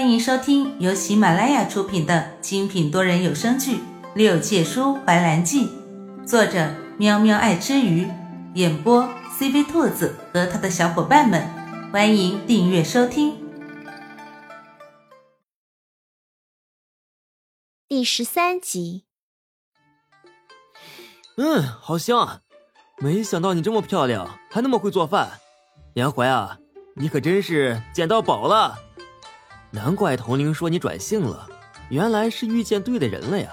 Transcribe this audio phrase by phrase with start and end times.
[0.00, 3.76] 欢迎收听由喜马拉雅出品的精品多人有声剧
[4.14, 5.66] 《六界书怀兰记》，
[6.26, 8.08] 作者喵喵爱吃鱼，
[8.54, 9.06] 演播
[9.38, 11.46] CV 兔子和他的小伙伴们。
[11.92, 13.36] 欢迎订阅收听。
[17.86, 19.04] 第十三集。
[21.36, 22.40] 嗯，好香啊！
[22.96, 25.40] 没想到你这么漂亮，还那么会做饭。
[25.92, 26.58] 颜怀啊，
[26.96, 28.78] 你可真是捡到宝了。
[29.70, 31.48] 难怪童玲说你转性了，
[31.88, 33.48] 原来是遇见对的人了呀。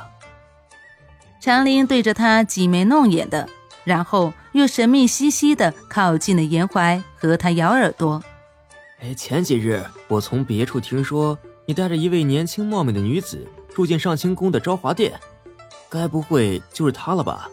[1.40, 3.48] 长林对着他挤眉弄眼的，
[3.84, 8.22] 然后又神秘兮兮的靠近了严怀，和他咬耳朵。
[9.00, 15.20] 哎，前几日我从别处听说你带着一位年轻貌美的女子住进上清宫的昭华殿，
[15.88, 17.48] 该不会就是她了吧？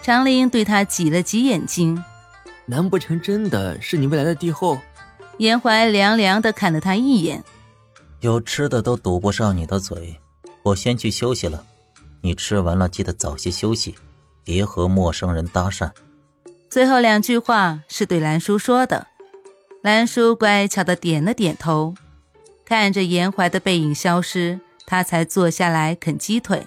[0.00, 2.02] 长林对他挤了挤眼睛，
[2.64, 4.78] 难不成真的是你未来的帝后？
[5.36, 7.44] 严怀凉凉的看了他一眼。
[8.22, 10.16] 有吃的都堵不上你的嘴，
[10.62, 11.64] 我先去休息了。
[12.20, 13.96] 你吃完了记得早些休息，
[14.44, 15.90] 别和陌生人搭讪。
[16.70, 19.08] 最后两句话是对兰叔说的。
[19.82, 21.96] 兰叔乖巧的点了点头，
[22.64, 26.64] 看着严怀的背影消失，他才坐下来啃鸡腿。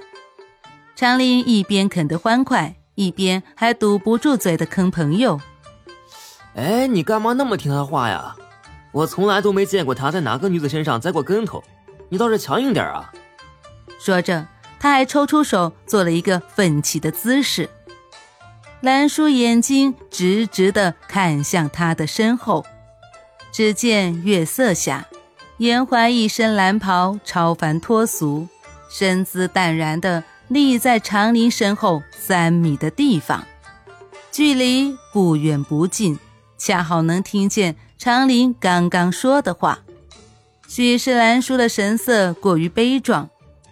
[0.94, 5.40] 长林一边啃得欢快，一边还堵不住嘴的坑朋友。
[6.56, 8.36] 哎，你干嘛那么听他话呀？
[8.96, 11.62] 我从来都没见过他在哪个女子身上栽过跟头，
[12.08, 13.12] 你倒是强硬点啊！
[14.00, 14.48] 说着，
[14.80, 17.70] 他还抽出手做了一个奋起的姿势。
[18.80, 22.66] 兰叔眼睛直直的看向他的身后，
[23.52, 25.06] 只见月色下，
[25.58, 28.48] 颜怀一身蓝袍，超凡脱俗，
[28.90, 33.44] 身姿淡然的立在长林身后三米的地方，
[34.32, 36.18] 距离不远不近，
[36.58, 37.76] 恰好能听见。
[37.98, 39.80] 长林刚刚说的话，
[40.68, 43.30] 许是兰叔的神色过于悲壮。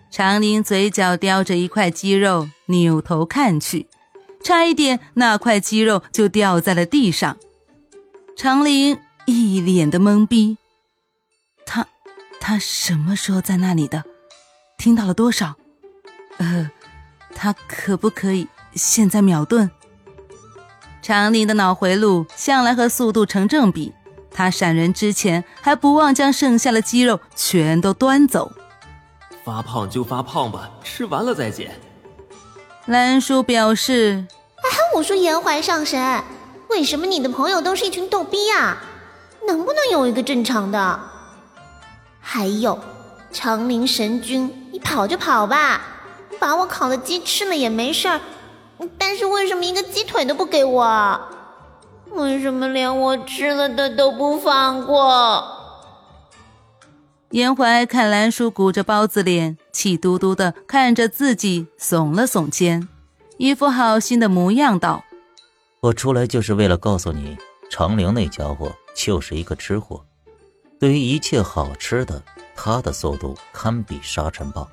[0.09, 3.87] 长林嘴角叼着一块鸡肉，扭头看去，
[4.43, 7.37] 差一点那块鸡肉就掉在了地上。
[8.35, 10.57] 长林一脸的懵逼，
[11.65, 11.87] 他
[12.39, 14.03] 他什么时候在那里的？
[14.77, 15.55] 听到了多少？
[16.37, 16.69] 呃，
[17.35, 19.69] 他可不可以现在秒顿？
[21.01, 23.93] 长林的脑回路向来和速度成正比。
[24.33, 28.51] 他闪人之前还不忘将剩下的鸡肉全都端走。
[29.43, 31.79] 发胖就发胖吧，吃完了再减。
[32.85, 34.25] 兰叔表示
[34.63, 36.23] ：“哎，我说延怀上神，
[36.69, 38.77] 为什么你的朋友都是一群逗逼啊？
[39.45, 40.99] 能不能有一个正常的？
[42.19, 42.79] 还有，
[43.31, 45.81] 长林神君，你跑就跑吧，
[46.39, 48.21] 把我烤的鸡吃了也没事儿，
[48.97, 51.19] 但是为什么一个鸡腿都不给我？”
[52.15, 55.43] 为什么连我吃了的都不放过？
[57.31, 62.87] 严怀看兰叔鼓着包子脸，气嘟嘟的看着自己，耸了耸肩，
[63.37, 65.03] 一副好心的模样道
[65.81, 67.35] ：“我出来就是为了告诉你，
[67.71, 70.05] 长陵那家伙就是一个吃货。
[70.79, 72.21] 对于一切好吃的，
[72.55, 74.69] 他的速度堪比沙尘暴。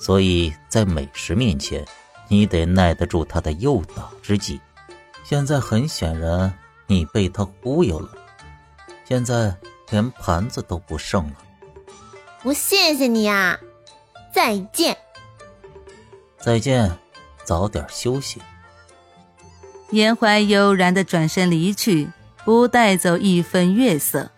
[0.00, 1.84] 所以在美食面前，
[2.28, 4.58] 你得耐得住他的诱导之计。”
[5.24, 6.52] 现在很显然，
[6.86, 8.10] 你被他忽悠了，
[9.08, 9.56] 现在
[9.88, 11.36] 连盘子都不剩了。
[12.42, 13.58] 我谢谢你啊，
[14.34, 14.96] 再见。
[16.38, 16.92] 再见，
[17.42, 18.42] 早点休息。
[19.90, 22.10] 严怀悠然的转身离去，
[22.44, 24.30] 不带走一分月色。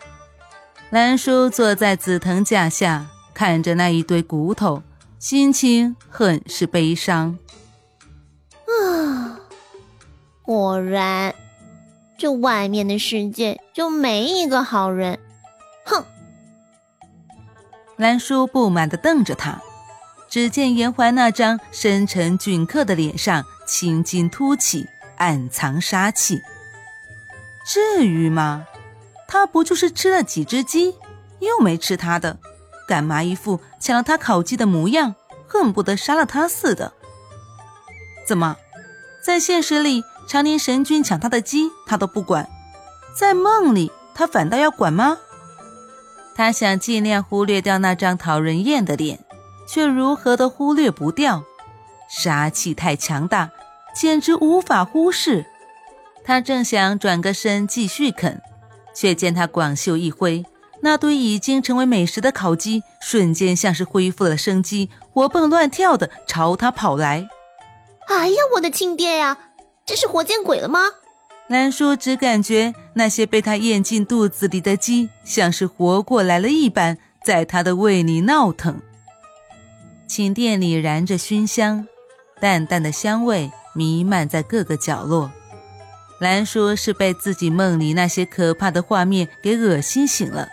[0.90, 4.84] 兰叔坐在紫藤架下，看着那一堆骨头，
[5.18, 7.36] 心情很是悲伤。
[10.66, 11.32] 果然，
[12.18, 15.20] 这外面的世界就没一个好人。
[15.84, 16.04] 哼！
[17.94, 19.62] 兰叔不满地瞪着他，
[20.28, 24.88] 只见严怀那张深沉俊刻的脸上青筋凸起，
[25.18, 26.40] 暗藏杀气。
[27.64, 28.66] 至于吗？
[29.28, 30.96] 他不就是吃了几只鸡，
[31.38, 32.38] 又没吃他的，
[32.88, 35.14] 干嘛一副抢了他烤鸡的模样，
[35.46, 36.92] 恨不得杀了他似的？
[38.26, 38.56] 怎么，
[39.24, 40.02] 在现实里？
[40.26, 42.48] 长林神君抢他的鸡，他都不管，
[43.14, 45.18] 在梦里他反倒要管吗？
[46.34, 49.20] 他想尽量忽略掉那张讨人厌的脸，
[49.68, 51.44] 却如何都忽略不掉，
[52.10, 53.50] 杀气太强大，
[53.94, 55.46] 简直无法忽视。
[56.24, 58.42] 他正想转个身继续啃，
[58.94, 60.44] 却见他广袖一挥，
[60.82, 67.28] 那堆已经成为美食的烤鸡瞬间像是恢复了生机，活蹦乱跳的朝他跑来。
[68.08, 69.38] 哎呀，我的亲爹呀！
[69.86, 70.80] 这是活见鬼了吗？
[71.46, 78.82] 兰叔只感觉那些被他咽进肚子里的鸡，像是活过来了一般，在他的胃里闹腾。
[80.08, 81.86] 寝殿里燃着熏香，
[82.40, 85.30] 淡淡的香味弥漫在各个角落。
[86.18, 90.48] 兰叔是被自己梦里那些可怕的画面给恶心醒了，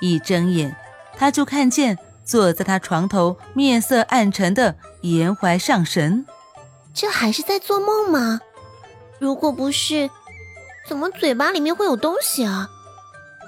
[0.00, 0.76] 一睁眼，
[1.16, 6.24] 他就看见坐在他床头、面色暗沉的严怀上神。
[6.94, 8.40] 这还是在做梦吗？
[9.22, 10.10] 如果不是，
[10.88, 12.68] 怎么嘴巴里面会有东西啊？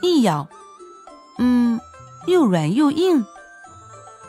[0.02, 0.46] 一咬，
[1.38, 1.80] 嗯，
[2.28, 3.26] 又软又硬。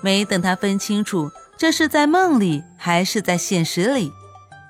[0.01, 4.11] 没等他分清楚这是在梦里还是在现实里，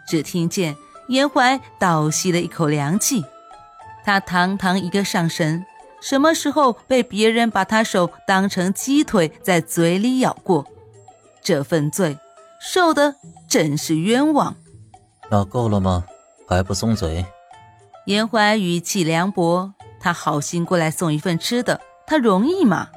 [0.05, 0.75] 只听见。
[1.07, 3.23] 严怀倒吸了一口凉气，
[4.03, 5.65] 他堂堂一个上神，
[6.01, 10.65] 什么时候被别人把他手当成鸡腿在嘴里咬过？
[11.41, 12.19] 这份罪
[12.59, 13.15] 受的
[13.47, 14.57] 真是冤枉。
[15.31, 16.03] 咬够了吗？
[16.47, 17.25] 还不松嘴？
[18.05, 22.89] 严怀语气凉薄，他好心过来送一份吃的，他容易吗？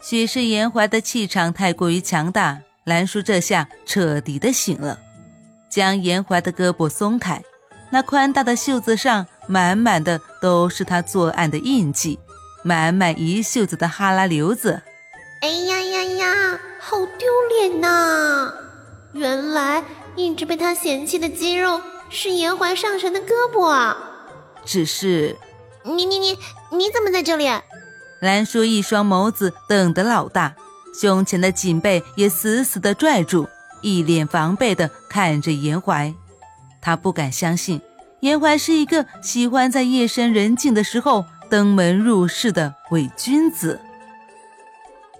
[0.00, 4.98] 许是严怀的气场太过于强大，兰叔这下彻底的醒了。
[5.70, 7.42] 将严怀的胳膊松开，
[7.90, 12.18] 那宽大的袖子上满满的都是他作案的印记，
[12.62, 14.80] 满满一袖子的哈拉瘤子。
[15.42, 18.52] 哎呀呀呀，好丢脸呐！
[19.12, 19.82] 原来
[20.16, 21.80] 一直被他嫌弃的肌肉
[22.10, 23.96] 是严怀上神的胳膊啊！
[24.64, 25.36] 只是，
[25.84, 26.38] 你你你
[26.70, 27.48] 你怎么在这里？
[28.20, 30.54] 兰叔一双眸子瞪得老大，
[31.00, 33.48] 胸前的锦被也死死的拽住。
[33.80, 36.12] 一脸防备的看着严怀，
[36.82, 37.80] 他不敢相信
[38.18, 43.80] 严怀是一个喜欢在夜深人静的时候登门入室的伪君子。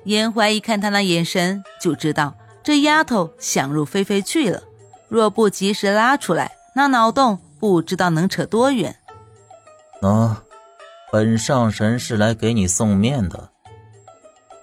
[0.02, 2.34] 严怀一看他那眼神，就知道
[2.64, 4.64] 这丫头想入非非去了。
[5.08, 8.94] 若不及时拉出来，那脑洞不知道能扯多远。
[10.00, 10.44] 啊，
[11.10, 13.50] 本上神是来给你送面的，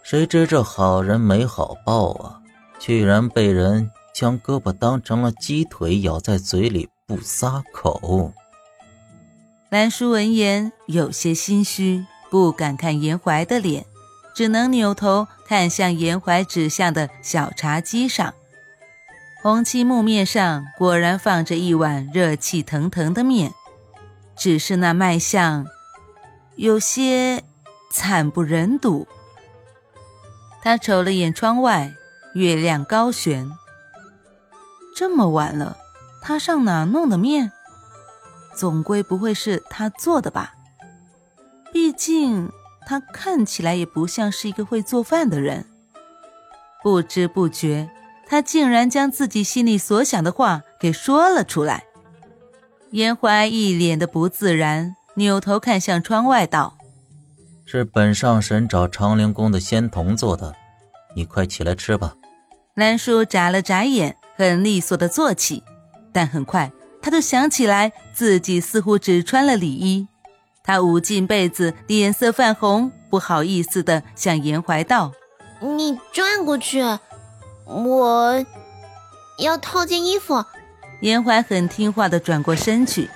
[0.01, 2.39] 谁知这好人没好报啊！
[2.79, 8.31] 居然被人将胳膊当成了鸡腿咬在嘴里不撒口。
[9.69, 13.85] 兰叔闻言有些心虚，不敢看严怀的脸，
[14.33, 18.33] 只能扭头看向严怀指向的小茶几上。
[19.45, 23.53] 红漆木面上果然放着一碗热气腾腾的面，
[24.35, 25.67] 只是那卖相
[26.55, 27.43] 有些
[27.91, 29.07] 惨不忍睹。
[30.63, 31.93] 他瞅了眼窗外。
[32.33, 33.49] 月亮高悬，
[34.95, 35.77] 这么晚了，
[36.21, 37.51] 他上哪弄的面？
[38.55, 40.55] 总归不会是他做的吧？
[41.71, 42.51] 毕竟
[42.85, 45.65] 他看起来也不像是一个会做饭的人。
[46.83, 47.89] 不知不觉，
[48.27, 51.83] 他竟然将自己心里所想的话给说了出来。
[52.91, 56.77] 严怀一脸的不自然，扭头看向窗外，道
[57.65, 60.55] ：“是本上神找长陵宫的仙童做的，
[61.15, 62.15] 你快起来吃吧。”
[62.75, 65.63] 兰叔眨了眨眼，很利索的坐起，
[66.11, 66.71] 但很快
[67.01, 70.07] 他就想起来自己似乎只穿了里衣。
[70.63, 75.11] 他捂进被子，脸色泛红，不好意思的向严怀道
[75.61, 76.81] ：“你转过去，
[77.65, 78.45] 我
[79.39, 80.45] 要套件衣服。”
[81.01, 83.09] 严怀很听话的转过身去，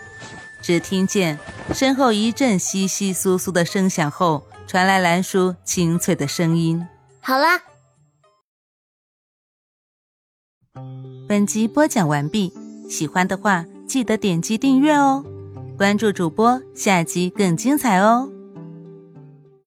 [0.62, 1.40] 只听见
[1.74, 6.86] 身后一阵窸窸窣窣的声响后，传来兰叔清脆的声音
[7.22, 7.62] ：“好啦。”
[11.28, 12.54] 本集播讲完毕，
[12.90, 15.24] 喜欢的话记得点击订阅哦，
[15.78, 18.30] 关注主播，下集更精彩哦。